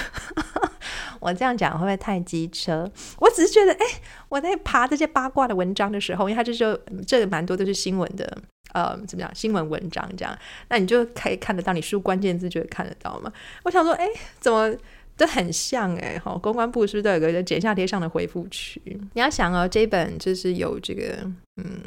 [1.19, 2.91] 我这样讲会不会太机车？
[3.19, 3.85] 我只是觉得，哎，
[4.29, 8.37] 我在爬这些八卦的文章的时候，因为他就说这个蛮多都是新闻的，
[8.73, 9.33] 呃，怎么讲？
[9.33, 13.31] 新闻文章这样，那你就可以看得到，你输关键字就会看得到嘛。
[13.63, 14.07] 我想说，哎，
[14.39, 14.75] 怎么？
[15.15, 18.81] 都很像哎，好，公关部是不是都有个剪下贴上的回复区？
[19.13, 21.17] 你要想哦，这本就是有这个，
[21.57, 21.81] 嗯，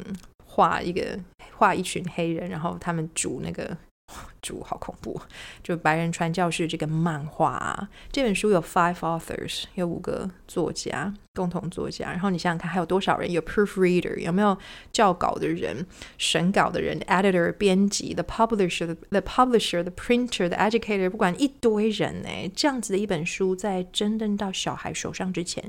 [0.45, 1.19] 画一个
[1.57, 3.77] 画一群黑人，然后他们煮那个。
[4.41, 5.19] 主好恐怖，
[5.61, 12.11] 就白人传教士这个漫画啊，这本书有 five authors，有五个作家共同作家。
[12.11, 14.57] 然后你想想看，还有多少人有 proofreader，有没有
[14.93, 15.85] 校稿的人、
[16.17, 25.63] 审稿的人、editor 编辑、the publisher、the publisher、the printer、the educator，不管一堆人哎，这样子的一本书在真正到小孩手上之前，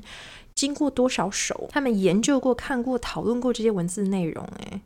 [0.55, 1.69] 经过多少手？
[1.73, 4.81] 他们研究过、看过、讨论过这些文字内容哎。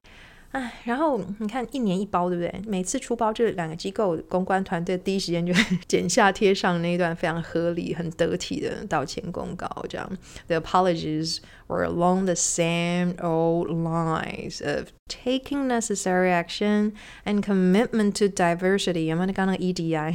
[0.53, 2.63] 哎，然后你看一年一包，对不对？
[2.67, 5.53] 每次出包，这两个机构公关团队第一时间就
[5.89, 10.11] 剪下贴上那一段非常合理、很得体的道歉公告，这样。
[10.49, 11.39] The apologies
[11.73, 16.93] were along the same old lines of taking necessary action
[17.25, 19.07] and commitment to diversity。
[19.07, 20.15] 有没有你刚刚那个 EDI？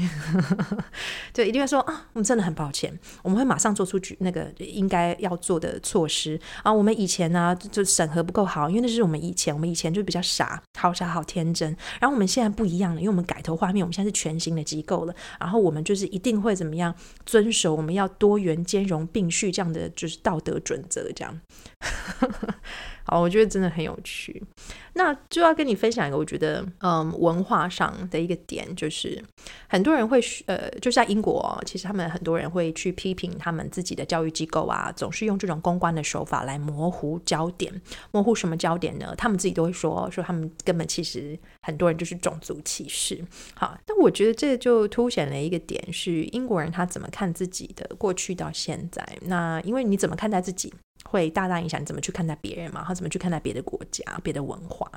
[1.33, 6.71] 对，一定会说啊，我们真的很抱歉，我们会马上做出举那个应该要做的措施啊。
[6.71, 10.21] 我们以前呢、啊、就审核不够好，因为那是我们以前，我们以前就比较。
[10.27, 11.69] 傻，好傻，好天真。
[12.01, 15.15] 然后我们现在不一样了，因为我们改头换面，我们现在是全新的机构了。
[15.39, 16.93] 然后我们就是一定会怎么样
[17.25, 21.39] 遵守我们要多元兼容并蓄这样的就是道德准则，这样。
[23.09, 24.43] 好，我觉得真的很有趣。
[24.95, 29.23] 那就要跟你分享一个，我觉得，嗯，文化上的一个点，就是
[29.69, 37.71] 很多人会，呃，就是在英国，其实他们很多人会去批评他们自己的教育机构啊，总是用这种公关的手法来模糊焦点。
[38.11, 39.13] 模糊什么焦点呢？
[39.17, 43.23] 他们自己都会说，说他们根本其实很多人就是种族歧视。
[43.55, 49.07] 好，但我觉得这就凸显了一个点，是英国人他怎么看自己的过去到现在。
[49.21, 50.73] 那因为你怎么看待自己？
[51.05, 54.89] 会大大影响你怎么去看待别人嘛，然后怎么去看待别的国家、别的文化。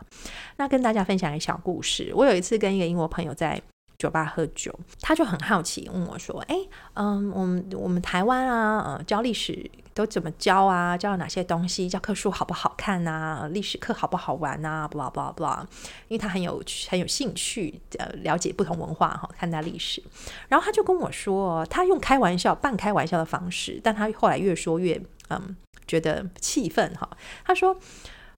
[0.57, 2.13] 那跟大家分享一个小故事。
[2.15, 3.61] 我有一次跟一个英国朋友在
[3.99, 6.57] 酒吧喝酒，他就很好奇问我说：“哎，
[6.95, 10.97] 嗯，我们我们台湾啊，呃，教历史都怎么教啊？
[10.97, 11.87] 教哪些东西？
[11.87, 13.47] 教科书好不好看啊？
[13.53, 15.61] 历史课好不好玩啊？blah blah blah。
[16.09, 20.03] 因为他很有很有兴趣，呃，了解不同文化哈，看待历史。
[20.49, 25.57] 然后他就跟我说，他用开玩笑、半开玩笑的方式，但他后来越说越嗯。”
[25.91, 27.11] 觉得气愤哈，
[27.45, 27.77] 他说：“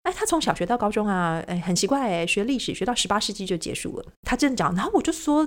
[0.05, 5.47] 哎，他从小学到高中啊，哎，很奇怪哎，学历史学到十八世纪就结束了。”他这样讲，然后我就说：“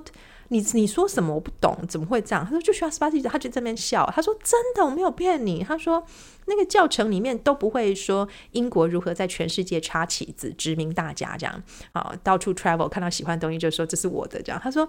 [0.49, 1.33] 你你说什么？
[1.33, 4.07] 我不懂，怎么会这样？”他说：“就学到十八世纪。”他就在那边笑。
[4.15, 6.05] 他说：“真的，我没有骗你。”他说
[6.45, 11.63] ：“那个教程里面都不会说英国如何在全世界插旗子殖民大家这样
[11.93, 14.87] 啊，到处 travel 看到喜欢的东西就说这是我的这样。”他说：“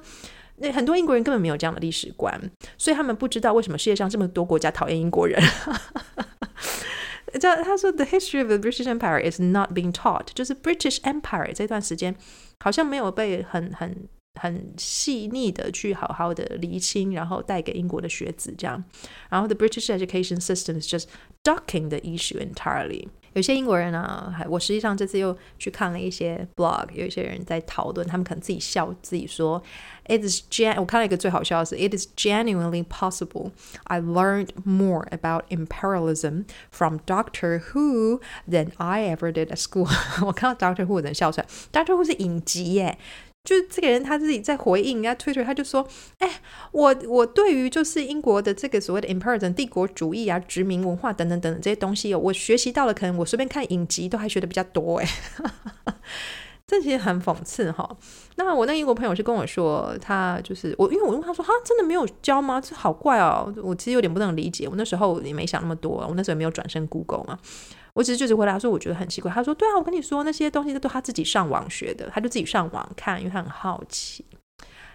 [0.58, 2.38] 那很多英国人根本没有这样的历史观，
[2.76, 5.42] 所以他们不知道为什么世界上这么多国家讨厌英国人。”
[7.39, 12.15] 他说：“The history of the British Empire is not being taught。”就是 British Empire 这段时间
[12.59, 14.07] 好像没有被很很
[14.39, 18.83] 很细腻的去好好的厘清，然后带给英国的学子这样。
[19.29, 21.05] 然后 The British education system is just
[21.43, 23.07] ducking the issue entirely。
[23.35, 29.63] 有些英国人呢，还我实际上这次又去看了一些 blog，有一些人在讨论，他们可能自己笑自己说，
[30.05, 33.51] It is gen，我看了一个最好笑的是，It is genuinely possible
[33.85, 38.19] I learned more about imperialism from Doctor Who
[38.49, 39.89] than I ever did at school。
[40.25, 42.97] 我看到 Doctor Who 我能笑出来，Doctor Who 是影集耶。
[43.46, 45.86] 就是这个人他自己在回应人家推特，他就说
[46.18, 46.28] ：“哎，
[46.72, 55.08] 我我对于就是英国的这个所谓的 imperialism 帝国主义啊、殖民文化等等等等这些东西，我学习到了，可能我随便看影集都还学的比较多。”哎，
[56.66, 57.88] 这其实很讽刺哈。
[58.34, 62.60] 那我那英国朋友是跟我说，他就是我，因为我问他说：“哈，真的没有教吗？
[62.60, 64.66] 这好怪哦。”我其实有点不能理解。
[64.66, 67.38] 我那时候也没想那么多，我那时候也没有转身 Google 嘛。
[67.96, 69.32] 我只是就是回答说，我觉得很奇怪。
[69.32, 74.22] 他说：“对啊，我跟你说，那些东西都他自己上网学的，他就自己上网看，因为他很好奇。”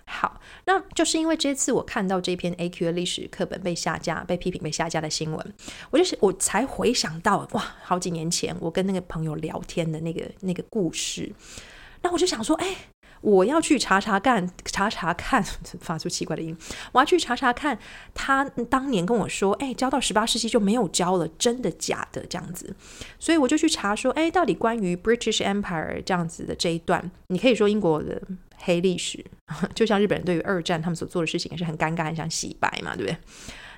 [0.05, 5.53] 好，那就是因为这次我看到这篇 AQ 的历史课本被下架、被批评、被下架的新闻，
[5.89, 11.33] 我就是我才回想到哇，好几年前我跟那个朋友聊天的那个那个故事。
[12.03, 12.90] 那我就想说，哎。
[13.21, 15.43] 我要去查查看，查查看，
[15.79, 16.57] 发出奇怪的音。
[16.91, 17.77] 我要去查查看，
[18.13, 22.25] 他当年跟我说，哎，教到十八世纪就没有教了，真的假的？
[22.25, 22.75] 这样子，
[23.19, 28.21] 所以我就去查说，哎，到底关于 British Empire 这样子的这一段，你可以说英国的
[28.57, 29.23] 黑历史，
[29.75, 33.17] 就像日本人对于二战他们所做的事情也是很尴尬，很想洗白嘛，对不对？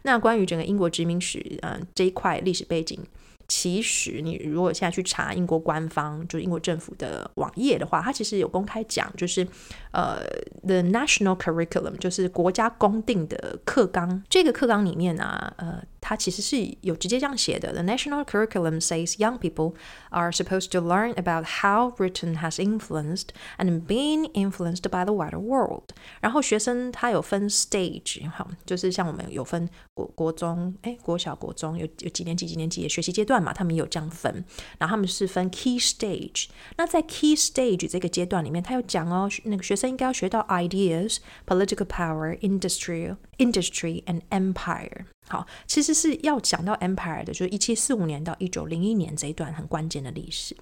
[0.04, 3.00] 那关于整个英国殖民史，嗯、这一块历史背景。
[3.48, 9.48] 其实，你如果现在去查英国官方，就是英国政府的网页的话，它其实有公开讲，就是
[9.92, 10.18] 呃
[10.64, 14.24] ，the national curriculum，就是国家公定的课纲。
[14.30, 15.84] 这个课纲里面呢，呃。
[16.03, 17.73] 它其实是有直接这样写的。
[17.73, 19.75] The national curriculum says young people
[20.11, 25.39] are supposed to learn about how Britain has influenced and been influenced by the wider
[25.39, 25.91] world。
[26.21, 34.45] 然后学生他有分 stage，哈，就是像我们有分国国中，哎，国小、国中有有几年级、几年级的学习阶段嘛，他们有这样分。
[34.79, 36.49] 然后他们是分 key stage。
[36.77, 45.07] 那在 key stage 这个阶段里面，他有讲哦，那个学生应该要学到 ideas、political power、industry、industry and empire。
[45.28, 50.56] 好，其实是要讲到 Empire 的，就是一七四五年到一九零一年这一段很关键的历史。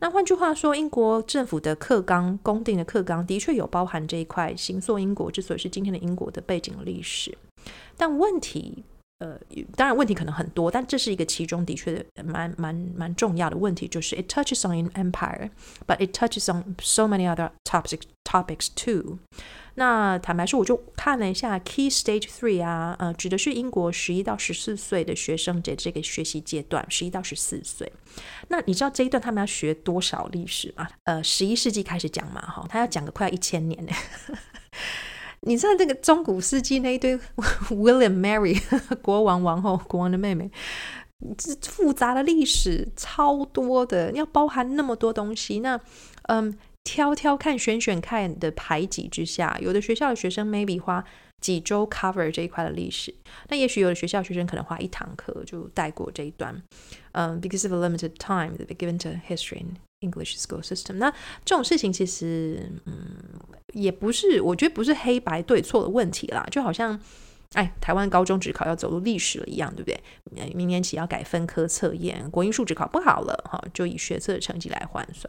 [0.00, 7.38] 那换句话说，英国政府的课纲公定的课纲的确有包含这一块，形塑英国之所以是今天的英国的背景历史。
[7.96, 8.82] 但问题，
[9.18, 9.38] 呃，
[9.76, 19.20] 当然问题可能很多，但这是一个其中的确蛮蛮蛮重要的问题，就是 It touches on Empire，but it touches on so many other topics topics too。
[19.74, 27.90] 那坦白说，我就看了一下 Key Stage Three 啊，呃，指的是英国十一到十四岁的学生的这个学习阶段，十一到十四岁。
[28.48, 30.86] 那你知道这一段他们要学多少历史吗？
[31.04, 33.92] 呃，十一世纪开始讲嘛，哈，他要讲个快要一千年呢。
[35.40, 37.18] 你知道这个中古世纪那一堆
[37.70, 38.60] William Mary
[39.00, 40.50] 国王王后国王的妹妹，
[41.38, 45.80] 这复杂的历史超多的，要包含那么多东西，那
[46.24, 46.56] 嗯。
[46.84, 51.04] 挑挑看，选选看的排挤之下，有的学校的学生 maybe 花
[51.40, 53.14] 几周 cover 这一块的历史，
[53.48, 56.60] 那也许有的学校学生可能花一堂课就带过这一段。
[57.12, 61.10] 嗯、，because of a limited time that they given to history in English school system，那
[61.44, 63.16] 这种事情其实嗯
[63.72, 67.00] 也不是，我觉得不是黑白对错的问题啦，就好像
[67.54, 70.52] 哎，台湾高中只考要走入历史了一样，对不对？
[70.54, 75.28] 明年起要改分科测验，国英数只考不好了哈，就以学测的成绩来换算。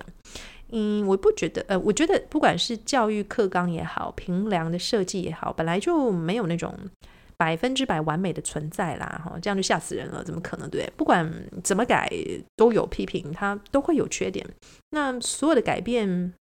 [0.72, 6.74] 嗯，我不觉得，呃，我觉得不管是教育课纲也好，平量的设计也好，本来就没有那种
[7.38, 10.92] 百分之百完美的存在啦，哈，这样就吓死人了，怎么可能，对？
[10.96, 11.32] 不管
[11.64, 12.10] 怎么改，
[12.56, 14.46] 都有批评，它都会有缺点。
[14.92, 16.34] 那所有的改变。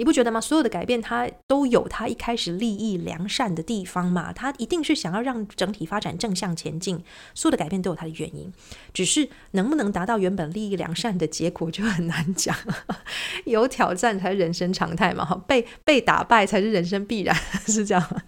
[0.00, 0.40] 你不觉得吗？
[0.40, 4.32] 所有的改变，它都有它一开始利益良善的地方嘛。
[4.32, 7.04] 它一定是想要让整体发展正向前进。
[7.34, 8.50] 所有的改变都有它的原因，
[8.94, 12.56] 只是能不能达到原本利益良善的结果就很难讲。
[13.44, 17.36] 有挑战才是人生常态嘛，哈，被被打败才是人生必然，
[17.68, 18.22] 是这样。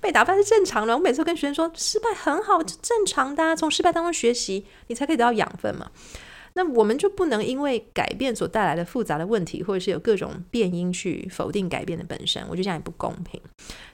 [0.00, 0.96] 被打败是正常的。
[0.96, 5.90] 我每次跟学生说，失败很好，正常的啊，从失败当中学习，你才可以得到养分嘛。
[6.60, 13.40] 那我们就不能因为改变所带来的复杂的问题，或者是有各种变因去否定改变的本身，我觉得这样也不公平。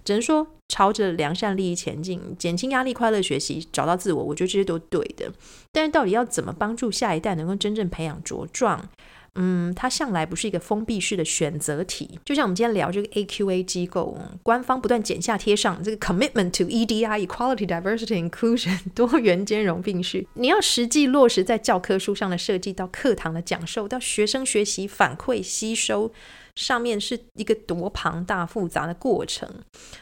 [0.05, 5.31] 只能说朝着良善利益前进，减轻压力，快乐学习，找到自我，我觉得这些都对的。
[5.71, 8.89] 但是到底要怎么帮助下一代能够真正培养茁壮？
[9.37, 26.12] 嗯，它向来不是一个封闭式的选择题，就像我们今天聊这个 AQA 机构，官方不断剪下贴上这个 commitment to EDI equality diversity inclusion 多元兼容并蓄，你要实际落实在教科书上的设计，到课堂的讲授，到学生学习反馈吸收。
[26.55, 29.47] 上面是一个多庞大复杂的过程，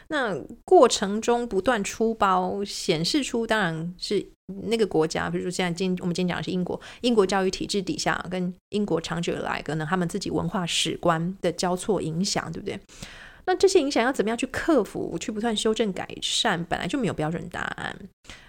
[0.07, 4.25] 那过程中不断出包，显示出当然是
[4.69, 12.79] 那个国家，比如说现在今我们今天讲的是英国，英国教育体制底下，跟英国长久以来可能他们自己文化史观的交错影响，对不对？
[13.47, 17.95] 那这些影响要怎么样去克服，去不断修正改善，本来就没有标准答案。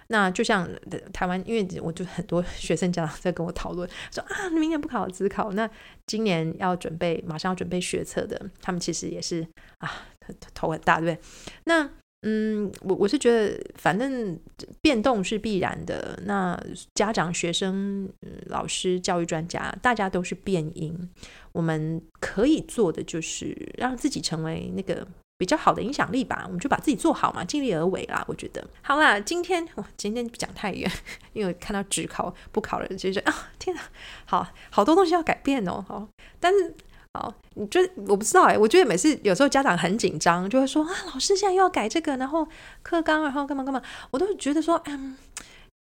[0.08, 0.66] 那就像
[1.12, 5.68] 台湾，因为我就很多学生家长在跟我讨论，说啊，明年不考指考，那
[6.06, 9.46] 今年要准备，马上要准备学测的，他们其实也是
[9.78, 10.06] 啊，
[10.54, 11.26] 头很大，对不对？
[11.64, 11.90] 那
[12.22, 14.38] 嗯，我我是觉得，反正
[14.80, 16.18] 变动是必然的。
[16.24, 16.60] 那
[16.94, 18.08] 家长、学生、
[18.46, 21.10] 老师、教育专家，大家都是变因。
[21.52, 25.06] 我们可以做的就是让自己成为那个。
[25.38, 28.24] 比较好的影响力吧，我们就把自己做好嘛，尽力而为啦。
[28.26, 30.90] 我觉得好啦，今天哇，今天讲太远，
[31.34, 33.82] 因为看到只考不考了，就觉得啊，天哪，
[34.24, 35.84] 好好多东西要改变哦。
[35.86, 36.08] 好，
[36.40, 36.74] 但是
[37.16, 42.46] 好，你觉得我不知道哎，我觉得每次有时候家长很紧张，就会说啊，老师现在又要改这个，然后
[42.82, 45.16] 课纲，然后干嘛干嘛，我都觉得说，嗯，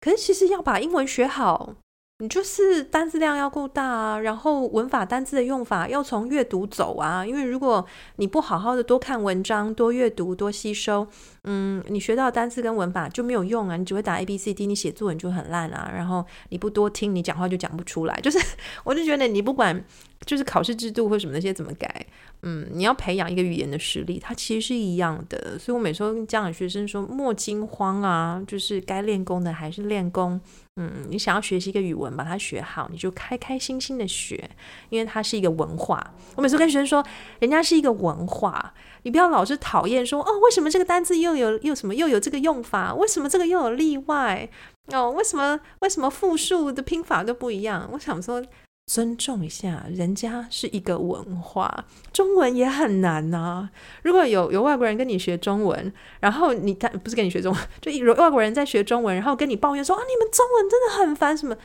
[0.02, 1.76] 可是其实要把英文学好。
[2.20, 7.84] 你就是单字量要够大啊，然后文法单字的用法要从阅读走啊，因为如果
[8.18, 11.08] 你不好好的多看文章、多阅读、多吸收，
[11.46, 18.16] 嗯，你学到单字跟文法就没有用啊，你只会打 A B C D，你写作文就很烂啊，然后你不多听，你讲话就讲不出来。
[18.22, 18.38] 就是，
[18.84, 19.84] 我就觉得你不管
[20.26, 22.06] 就是考试制度或什么那些怎么改，
[22.44, 25.58] 嗯，你要培养一个语言的实力，它其实是一样的。
[25.58, 30.40] 所以我每次都跟家长学生说，莫惊慌啊，就是该练功的还是练功。
[30.76, 34.50] 嗯，你想要学习一个语文，把它学好，你就开开心心的学，
[34.90, 36.14] 因为它是一个文化。
[36.36, 37.04] 我每次跟学生说，
[37.40, 42.94] 人家是一个文化，你不要老是讨厌说，哦，为什么这个单字又有又什么又有这个用法？
[42.94, 44.48] 为什么这个又有例外？
[44.94, 47.90] 哦，为什么为什么复数的拼法都不一样？
[47.94, 48.44] 我想说。
[48.88, 53.70] 尊重一下，人家是一个文化，中文也很难呐、
[54.04, 61.56] 如果有有外国人跟你学中文，然后你他不是跟你学中文，就有外国人在学中文，然后跟你抱怨说啊，你们中文真的很烦，什么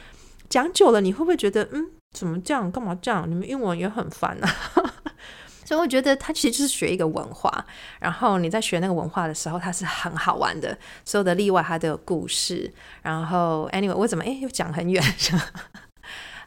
[0.48, 3.28] 讲久了，你会不会觉得嗯，怎么这样，干嘛这样？
[3.28, 4.48] 你们英文也很烦啊。
[5.66, 7.66] 所以我觉得他其实就是学一个文化，
[7.98, 12.72] 然后你在学那个文化的时候，它是很好玩的，所有的例外它都有故事。
[13.02, 15.02] 然后 anyway，我怎么诶又讲很远？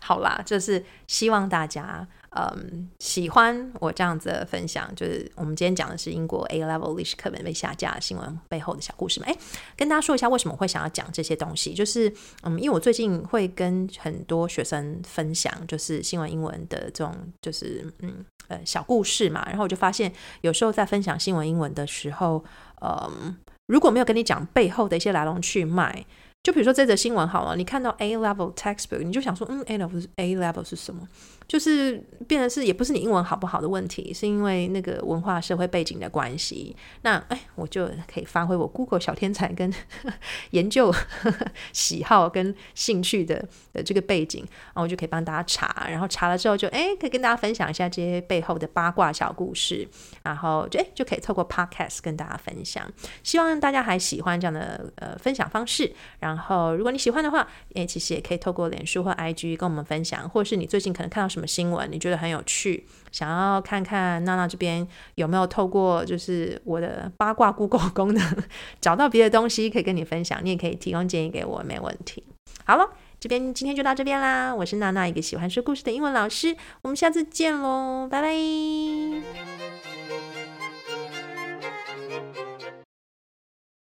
[0.09, 4.91] 好啦，就是希望大家嗯喜欢我这样子的分享。
[4.95, 9.27] 就是我们今天讲的是英国 A Level 历史课本被下架新闻背后的小故事嘛。
[9.27, 9.37] 诶，
[9.77, 11.75] 跟大家说一下为什么会想要讲这些东西。
[11.75, 19.45] 就是嗯，因为我最近会跟很多学生分享，就是新闻英文的这种就是嗯呃小故事嘛。
[19.45, 22.43] 然后我就发现，有时候在分享新闻英文的时候，
[22.81, 23.37] 嗯，
[23.67, 26.03] 如果没有跟你讲背后的一些来龙去脉。
[26.41, 31.07] 就比如说这则新闻好了，你看到 A level textbook，你就想说，嗯，A level A level 是什么？
[31.49, 36.75] 就是变得是也不是你英文好不好的问题，是因为那个文化社会背景的关系。
[37.01, 39.73] 那哎，我就可以发挥我 Google 小天才跟
[40.51, 40.93] 研究
[41.73, 43.43] 喜好跟兴趣的
[43.73, 49.87] 的这个背景，然后我就可以帮大家查，然后查了之后就哎，可以跟大家分享一下这些背后的八卦小故事，
[50.21, 52.87] 然后就哎就可以透过 Podcast 跟大家分享。
[53.23, 55.91] 希望大家还喜欢这样的呃分享方式。
[56.19, 61.89] 然后如果你喜欢的话，哎，其实也可以透过脸书或 IG 跟我们分享，或者是你最近可能看到什么什么新闻？
[61.89, 64.85] 你觉得很有趣，想要看看娜娜这边
[65.15, 68.37] 有没有透过就是我的八卦 Google 功能
[68.81, 70.39] 找到别的东西可以跟你分享？
[70.43, 72.21] 你也可以提供建议给我，没问题。
[72.65, 74.53] 好了，这边今天就到这边啦。
[74.53, 76.55] 我是娜娜，一个喜欢说故事的英文老师。
[76.81, 78.29] 我们下次见喽，拜拜。